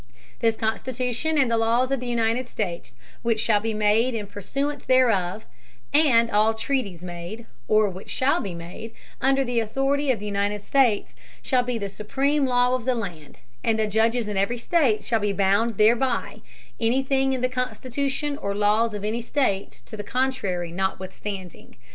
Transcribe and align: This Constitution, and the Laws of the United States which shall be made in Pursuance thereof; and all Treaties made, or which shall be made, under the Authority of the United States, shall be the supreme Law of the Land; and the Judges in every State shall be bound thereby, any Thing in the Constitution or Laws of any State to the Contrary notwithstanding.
This 0.39 0.55
Constitution, 0.57 1.37
and 1.37 1.51
the 1.51 1.59
Laws 1.59 1.91
of 1.91 1.99
the 1.99 2.07
United 2.07 2.47
States 2.47 2.95
which 3.21 3.39
shall 3.39 3.59
be 3.59 3.71
made 3.75 4.15
in 4.15 4.25
Pursuance 4.25 4.83
thereof; 4.83 5.45
and 5.93 6.31
all 6.31 6.55
Treaties 6.55 7.03
made, 7.03 7.45
or 7.67 7.87
which 7.87 8.09
shall 8.09 8.41
be 8.41 8.55
made, 8.55 8.95
under 9.21 9.43
the 9.43 9.59
Authority 9.59 10.09
of 10.09 10.17
the 10.19 10.25
United 10.25 10.63
States, 10.63 11.15
shall 11.43 11.61
be 11.61 11.77
the 11.77 11.87
supreme 11.87 12.47
Law 12.47 12.73
of 12.73 12.85
the 12.85 12.95
Land; 12.95 13.37
and 13.63 13.77
the 13.77 13.85
Judges 13.85 14.27
in 14.27 14.37
every 14.37 14.57
State 14.57 15.03
shall 15.03 15.19
be 15.19 15.33
bound 15.33 15.77
thereby, 15.77 16.41
any 16.79 17.03
Thing 17.03 17.33
in 17.33 17.41
the 17.41 17.47
Constitution 17.47 18.37
or 18.39 18.55
Laws 18.55 18.95
of 18.95 19.05
any 19.05 19.21
State 19.21 19.83
to 19.85 19.95
the 19.95 20.03
Contrary 20.03 20.71
notwithstanding. 20.71 21.75